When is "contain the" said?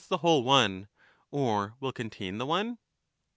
1.93-2.45